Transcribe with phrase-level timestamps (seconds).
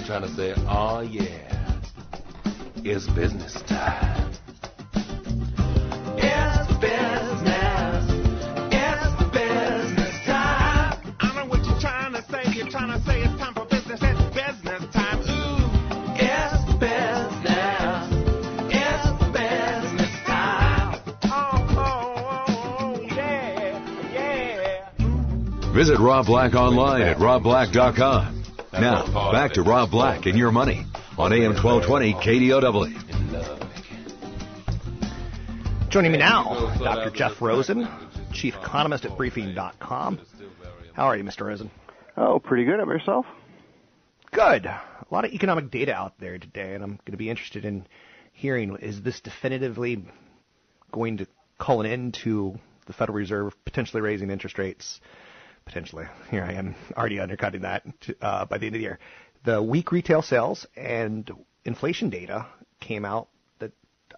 [0.00, 1.78] You're trying to say, oh yeah,
[2.76, 4.32] it's business time.
[6.16, 8.04] It's business.
[8.72, 11.14] It's business time.
[11.20, 12.42] I know what you're trying to say.
[12.54, 14.00] You're trying to say it's time for business.
[14.02, 15.20] It's business time.
[15.20, 15.68] Ooh.
[16.16, 18.08] It's business.
[18.72, 20.98] It's business time.
[21.24, 21.30] Oh,
[21.76, 23.78] oh, oh, oh yeah,
[24.14, 25.72] yeah.
[25.74, 28.39] Visit Rob Black online at robblack.com.
[28.72, 30.86] Now, back to Rob Black and your money
[31.18, 33.10] on AM 1220 KDOW.
[35.90, 37.10] Joining me now, Dr.
[37.10, 37.88] Jeff Rosen,
[38.32, 40.20] Chief Economist at Briefing.com.
[40.92, 41.46] How are you, Mr.
[41.46, 41.68] Rosen?
[42.16, 42.78] Oh, pretty good.
[42.78, 43.26] Up yourself?
[44.30, 44.66] Good.
[44.66, 47.86] A lot of economic data out there today, and I'm going to be interested in
[48.32, 50.04] hearing is this definitively
[50.92, 51.26] going to
[51.58, 55.00] call an end to the Federal Reserve potentially raising interest rates?
[55.70, 56.06] Potentially.
[56.32, 57.86] Here I am already undercutting that
[58.20, 58.98] uh, by the end of the year.
[59.44, 61.30] The weak retail sales and
[61.64, 62.46] inflation data
[62.80, 63.28] came out
[63.60, 63.70] that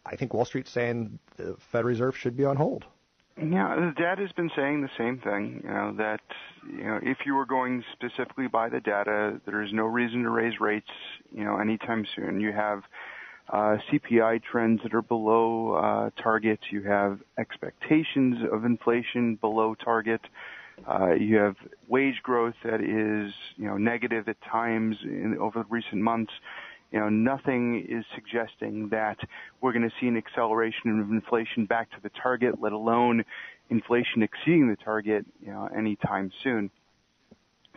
[0.07, 2.87] I think Wall Street's saying the Federal Reserve should be on hold.
[3.37, 5.61] Yeah, the data has been saying the same thing.
[5.63, 6.21] You know that
[6.67, 10.31] you know if you were going specifically by the data, there is no reason to
[10.31, 10.91] raise rates.
[11.35, 12.41] You know anytime soon.
[12.41, 12.83] You have
[13.51, 16.61] uh, CPI trends that are below uh, target.
[16.71, 20.23] You have expectations of inflation below target.
[20.89, 21.57] Uh, you have
[21.89, 26.33] wage growth that is, you know, negative at times in, over recent months.
[26.91, 29.17] You know, nothing is suggesting that
[29.61, 33.25] we're going to see an acceleration of inflation back to the target, let alone
[33.71, 36.71] inflation exceeding the target, you know, anytime soon.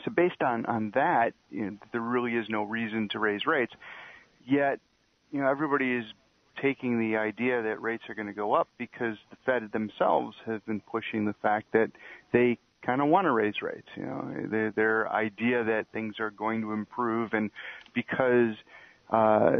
[0.03, 3.71] So based on, on that, you know, there really is no reason to raise rates.
[4.45, 4.79] Yet,
[5.31, 6.05] you know, everybody is
[6.61, 10.65] taking the idea that rates are going to go up because the Fed themselves have
[10.65, 11.91] been pushing the fact that
[12.33, 13.87] they kind of want to raise rates.
[13.95, 17.49] You know, their, their idea that things are going to improve, and
[17.93, 18.55] because
[19.09, 19.51] uh,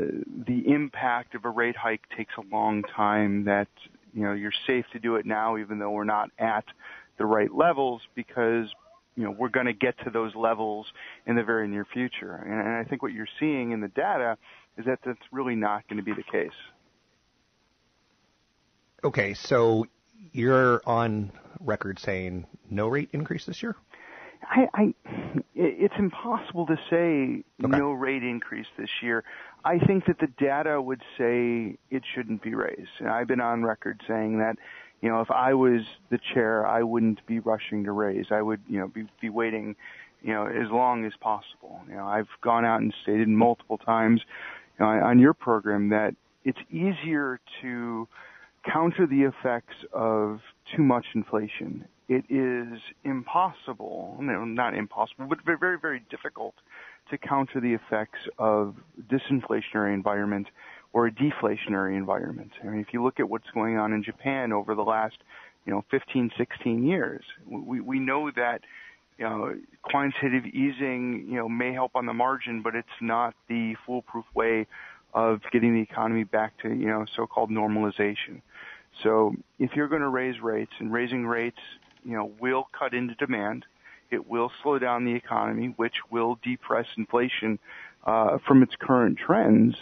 [0.47, 3.67] the impact of a rate hike takes a long time, that
[4.13, 6.65] you know you're safe to do it now, even though we're not at
[7.17, 8.67] the right levels, because
[9.15, 10.87] you know we're going to get to those levels
[11.25, 12.35] in the very near future.
[12.35, 14.37] And, and I think what you're seeing in the data
[14.77, 16.49] is that that's really not going to be the case.
[19.03, 19.85] Okay, so
[20.31, 23.75] you're on record saying no rate increase this year?
[24.43, 24.93] I, I
[25.55, 27.77] it's impossible to say okay.
[27.77, 29.23] no rate increase this year.
[29.63, 32.91] I think that the data would say it shouldn't be raised.
[32.99, 34.57] And I've been on record saying that,
[35.01, 38.27] you know, if I was the chair, I wouldn't be rushing to raise.
[38.29, 39.75] I would, you know, be, be waiting,
[40.21, 41.81] you know, as long as possible.
[41.89, 44.21] You know, I've gone out and stated multiple times
[44.79, 48.07] you know, on your program that it's easier to
[48.71, 50.39] counter the effects of
[50.75, 51.85] too much inflation.
[52.07, 56.53] It is impossible, no, not impossible, but very, very difficult
[57.09, 58.75] to counter the effects of
[59.11, 60.47] disinflationary environment
[60.93, 62.51] or a deflationary environment.
[62.63, 65.17] I mean, if you look at what's going on in Japan over the last,
[65.65, 68.61] you know, 15, 16 years, we, we know that,
[69.17, 73.75] you know, quantitative easing, you know, may help on the margin, but it's not the
[73.85, 74.67] foolproof way
[75.13, 78.41] of getting the economy back to, you know, so-called normalization.
[79.03, 81.59] So if you're going to raise rates and raising rates,
[82.03, 83.65] you know, will cut into demand,
[84.11, 87.59] it will slow down the economy, which will depress inflation
[88.05, 89.75] uh, from its current trends.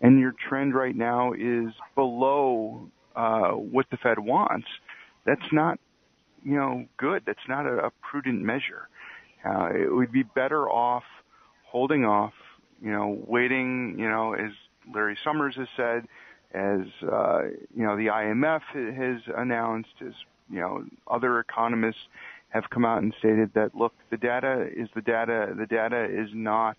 [0.00, 4.66] And your trend right now is below uh, what the Fed wants.
[5.26, 5.78] That's not,
[6.42, 7.22] you know, good.
[7.26, 8.88] That's not a, a prudent measure.
[9.44, 11.04] Uh, it would be better off
[11.66, 12.32] holding off,
[12.82, 14.50] you know, waiting, you know, as
[14.92, 16.06] Larry Summers has said,
[16.52, 17.42] as uh,
[17.74, 18.62] you know the IMF
[18.94, 20.14] has announced, as
[20.50, 22.00] you know other economists
[22.50, 25.54] have come out and stated that look, the data is the data.
[25.56, 26.76] The data is not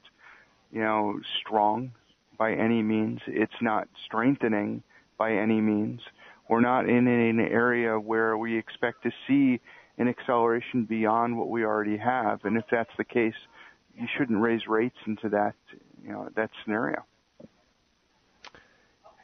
[0.72, 1.92] you know strong
[2.38, 3.20] by any means.
[3.28, 4.84] It's not strengthening
[5.18, 6.02] by any means.
[6.50, 9.62] We're not in an area where we expect to see
[9.98, 12.44] an acceleration beyond what we already have.
[12.44, 13.36] And if that's the case,
[13.96, 15.56] you shouldn't raise rates into that
[16.04, 17.04] you know that scenario.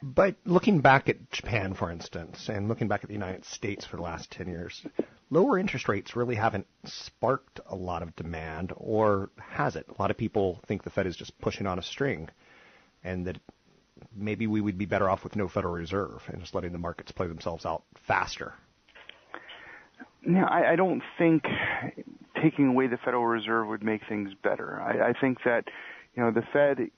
[0.02, 3.96] But looking back at Japan, for instance, and looking back at the United States for
[3.96, 4.86] the last 10 years,
[5.30, 9.86] lower interest rates really haven't sparked a lot of demand, or has it?
[9.88, 12.28] A lot of people think the Fed is just pushing on a string,
[13.02, 13.38] and that
[14.14, 17.10] maybe we would be better off with no Federal Reserve and just letting the markets
[17.10, 18.54] play themselves out faster.
[20.24, 21.44] No, I, I don't think
[22.40, 24.80] taking away the Federal Reserve would make things better.
[24.80, 25.64] I, I think that
[26.14, 26.90] you know the Fed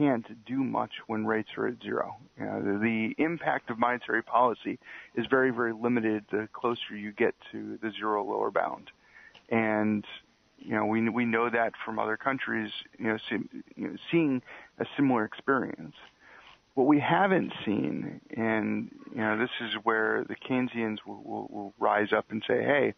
[0.00, 2.16] can't do much when rates are at zero.
[2.38, 4.78] You know, the, the impact of monetary policy
[5.14, 8.90] is very, very limited the closer you get to the zero lower bound.
[9.50, 10.04] And
[10.58, 13.36] you know, we we know that from other countries, you know, see,
[13.76, 14.42] you know, seeing
[14.78, 15.94] a similar experience.
[16.74, 21.74] What we haven't seen, and you know, this is where the Keynesians will, will, will
[21.78, 22.94] rise up and say, "Hey,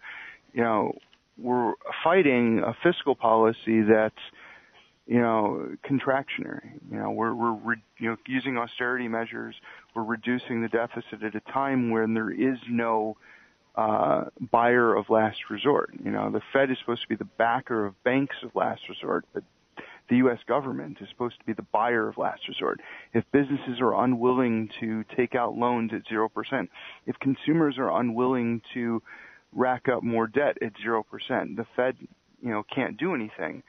[0.52, 0.98] you know,
[1.38, 1.72] we're
[2.04, 4.14] fighting a fiscal policy that's
[5.12, 6.80] you know, contractionary.
[6.90, 9.54] You know, we're we're re- you know using austerity measures.
[9.94, 13.18] We're reducing the deficit at a time when there is no
[13.76, 15.90] uh, buyer of last resort.
[16.02, 19.26] You know, the Fed is supposed to be the backer of banks of last resort,
[19.34, 19.42] but
[20.08, 20.38] the U.S.
[20.48, 22.80] government is supposed to be the buyer of last resort.
[23.12, 26.70] If businesses are unwilling to take out loans at zero percent,
[27.04, 29.02] if consumers are unwilling to
[29.54, 31.96] rack up more debt at zero percent, the Fed,
[32.40, 33.62] you know, can't do anything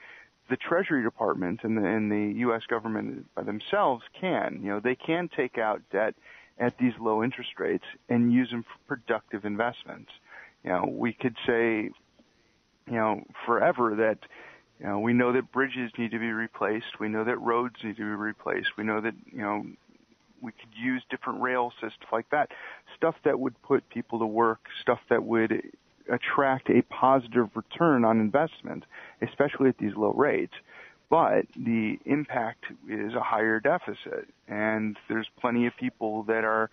[0.49, 2.63] the Treasury Department and the, and the U.S.
[2.67, 4.59] government by themselves can.
[4.61, 6.15] You know, they can take out debt
[6.59, 10.11] at these low interest rates and use them for productive investments.
[10.63, 11.89] You know, we could say,
[12.87, 14.19] you know, forever that,
[14.79, 16.99] you know, we know that bridges need to be replaced.
[16.99, 18.77] We know that roads need to be replaced.
[18.77, 19.65] We know that, you know,
[20.41, 22.51] we could use different rail systems like that.
[22.97, 25.63] Stuff that would put people to work, stuff that would
[26.09, 28.85] attract a positive return on investment,
[29.21, 30.53] especially at these low rates.
[31.09, 36.69] But the impact is a higher deficit, and there's plenty of people that are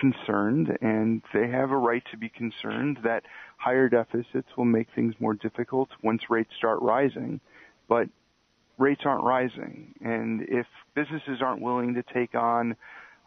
[0.00, 3.22] concerned, and they have a right to be concerned that
[3.56, 7.40] higher deficits will make things more difficult once rates start rising.
[7.88, 8.08] But
[8.78, 12.76] rates aren't rising, and if businesses aren't willing to take on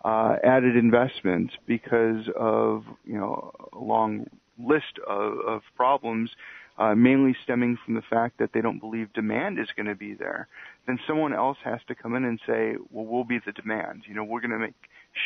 [0.04, 4.30] uh, added investment because of you know long
[4.64, 6.30] list of, of problems,
[6.78, 10.14] uh, mainly stemming from the fact that they don't believe demand is going to be
[10.14, 10.48] there,
[10.88, 14.04] then someone else has to come in and say, well, we'll be the demand.
[14.08, 14.76] You know, we're going to make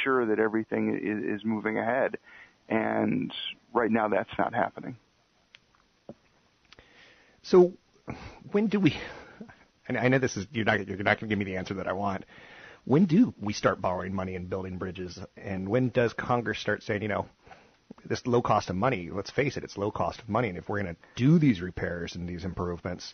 [0.04, 2.18] sure that everything is, is moving ahead.
[2.70, 3.32] And
[3.74, 4.98] right now, that's not happening.
[7.44, 7.74] So,
[8.52, 8.96] when do we?
[9.88, 11.74] And I know this is you're not you're not going to give me the answer
[11.76, 12.24] that I want.
[12.86, 15.20] When do we start borrowing money and building bridges?
[15.38, 17.28] And when does Congress start saying, you know,
[18.06, 19.10] this low cost of money.
[19.12, 21.62] Let's face it, it's low cost of money, and if we're going to do these
[21.62, 23.14] repairs and these improvements,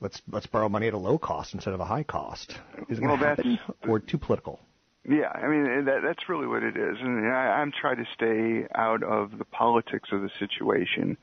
[0.00, 2.58] let's let's borrow money at a low cost instead of a high cost.
[2.88, 4.60] Is it well, happen, or too political?
[5.08, 8.06] Yeah, I mean eh, that, that's really what it is, and I, I'm trying to
[8.14, 11.16] stay out of the politics of the situation,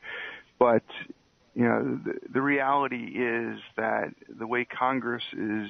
[0.57, 0.83] but
[1.53, 5.69] you know the, the reality is that the way Congress is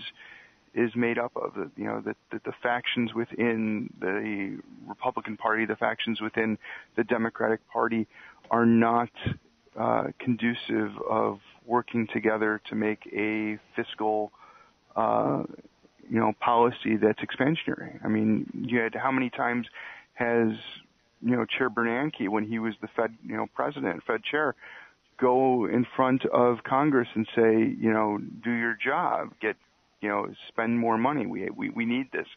[0.76, 1.54] is made up of.
[1.78, 6.58] You know, that the, the factions within the Republican Party, the factions within
[6.96, 8.08] the Democratic Party,
[8.52, 9.10] are not
[9.80, 14.32] uh, conducive of working together to make a fiscal,
[14.96, 15.44] uh,
[16.10, 18.04] you know, policy that's expansionary.
[18.04, 19.66] I mean, you had how many times
[20.14, 20.50] has
[21.22, 24.56] you know Chair Bernanke, when he was the Fed, you know, president, Fed chair,
[25.20, 29.56] go in front of Congress and say, you know, do your job, get
[30.02, 31.26] you know, spend more money.
[31.26, 32.28] We we we need this,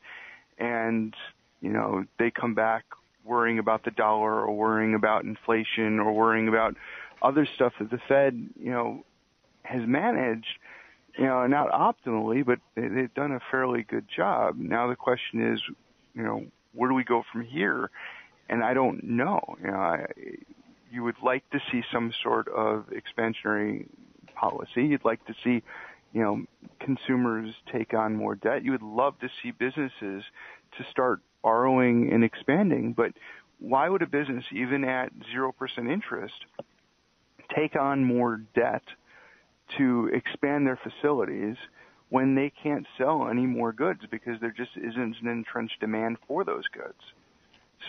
[0.58, 1.14] and
[1.60, 2.84] you know, they come back
[3.24, 6.74] worrying about the dollar or worrying about inflation or worrying about
[7.20, 9.04] other stuff that the Fed, you know,
[9.62, 10.46] has managed,
[11.18, 14.56] you know, not optimally, but they, they've done a fairly good job.
[14.58, 15.60] Now the question is,
[16.14, 17.90] you know, where do we go from here?
[18.48, 19.40] And I don't know.
[19.60, 20.06] You know, I,
[20.90, 23.86] you would like to see some sort of expansionary
[24.34, 24.86] policy.
[24.86, 25.62] You'd like to see
[26.12, 26.42] you know,
[26.80, 28.64] consumers take on more debt.
[28.64, 30.24] You would love to see businesses
[30.76, 33.12] to start borrowing and expanding, but
[33.60, 35.52] why would a business, even at 0%
[35.90, 36.34] interest,
[37.54, 38.82] take on more debt
[39.76, 41.56] to expand their facilities
[42.08, 46.44] when they can't sell any more goods because there just isn't an entrenched demand for
[46.44, 47.00] those goods?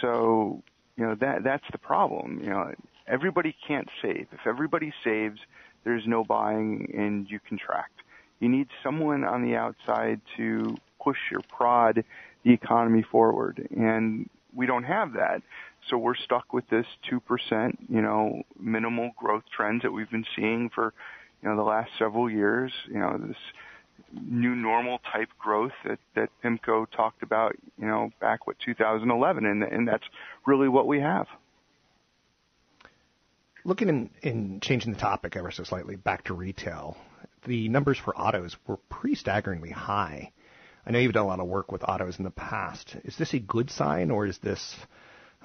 [0.01, 0.61] So,
[0.97, 2.39] you know, that that's the problem.
[2.43, 2.73] You know,
[3.07, 4.27] everybody can't save.
[4.31, 5.39] If everybody saves,
[5.83, 8.01] there's no buying and you contract.
[8.39, 12.03] You need someone on the outside to push or prod
[12.43, 13.67] the economy forward.
[13.75, 15.41] And we don't have that.
[15.89, 20.69] So we're stuck with this 2%, you know, minimal growth trends that we've been seeing
[20.69, 20.93] for,
[21.41, 22.71] you know, the last several years.
[22.87, 23.37] You know, this,
[24.13, 29.63] new normal type growth that that PIMCO talked about, you know, back what 2011, and
[29.63, 30.03] and that's
[30.45, 31.27] really what we have.
[33.65, 36.97] Looking in, in changing the topic ever so slightly back to retail,
[37.49, 40.31] the numbers for autos were pretty staggeringly high.
[40.85, 42.95] I know you've done a lot of work with autos in the past.
[43.03, 44.75] Is this a good sign, or is this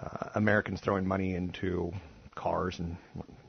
[0.01, 1.93] uh, Americans throwing money into
[2.35, 2.99] cars and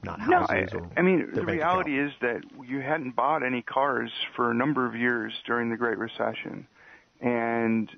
[0.04, 0.74] not houses?
[0.74, 2.14] No, I, I mean the reality account?
[2.14, 5.98] is that you hadn't bought any cars for a number of years during the Great
[5.98, 6.66] Recession,
[7.20, 7.90] and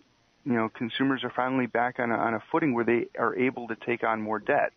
[0.44, 3.68] you know consumers are finally back on a, on a footing where they are able
[3.68, 4.74] to take on more debt.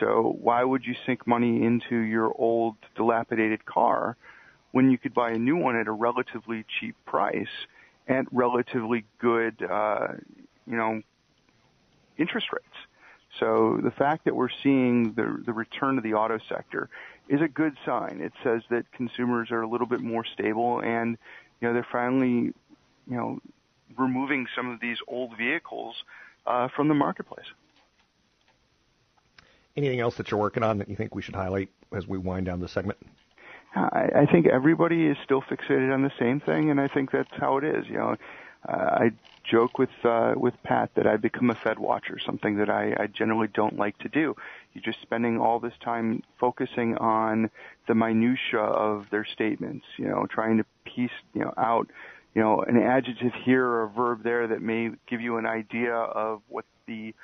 [0.00, 4.16] So why would you sink money into your old dilapidated car
[4.74, 7.54] when you could buy a new one at a relatively cheap price
[8.08, 10.08] at relatively good, uh,
[10.66, 11.00] you know,
[12.18, 12.76] interest rates?
[13.38, 16.88] So the fact that we're seeing the the return to the auto sector
[17.28, 18.20] is a good sign.
[18.20, 21.18] It says that consumers are a little bit more stable and
[21.60, 22.52] you know they're finally
[23.06, 23.38] you know
[23.96, 26.02] removing some of these old vehicles
[26.48, 27.46] uh, from the marketplace.
[29.76, 32.46] Anything else that you're working on that you think we should highlight as we wind
[32.46, 32.98] down the segment?
[33.74, 37.32] I, I think everybody is still fixated on the same thing, and I think that's
[37.32, 37.86] how it is.
[37.88, 38.16] You know,
[38.68, 39.10] uh, I
[39.42, 43.06] joke with uh, with Pat that I become a Fed watcher, something that I, I
[43.06, 44.36] generally don't like to do.
[44.72, 47.50] You're just spending all this time focusing on
[47.86, 49.86] the minutia of their statements.
[49.96, 51.88] You know, trying to piece you know out
[52.34, 55.94] you know an adjective here or a verb there that may give you an idea
[55.94, 57.14] of what the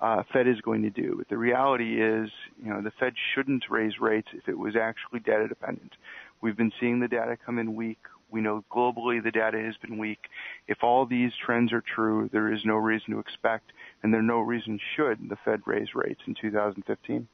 [0.00, 1.14] uh, Fed is going to do.
[1.18, 2.30] But the reality is,
[2.62, 5.92] you know, the Fed shouldn't raise rates if it was actually data dependent.
[6.40, 7.98] We've been seeing the data come in weak.
[8.30, 10.28] We know globally the data has been weak.
[10.66, 14.40] If all these trends are true, there is no reason to expect, and there no
[14.40, 17.26] reason should the Fed raise rates in 2015.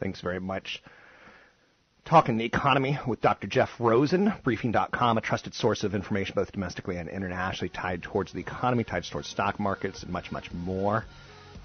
[0.00, 0.82] Thanks very much.
[2.08, 3.48] Talking the economy with Dr.
[3.48, 8.40] Jeff Rosen, briefing.com, a trusted source of information both domestically and internationally tied towards the
[8.40, 11.04] economy, tied towards stock markets, and much, much more.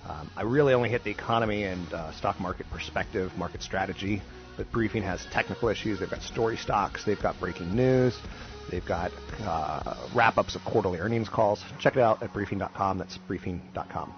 [0.05, 4.21] Um, I really only hit the economy and uh, stock market perspective, market strategy,
[4.57, 6.01] but Briefing has technical issues.
[6.01, 8.19] They've got story stocks, they've got breaking news,
[8.69, 9.13] they've got
[9.45, 11.63] uh, wrap ups of quarterly earnings calls.
[11.79, 12.97] Check it out at briefing.com.
[12.97, 14.13] That's briefing.com.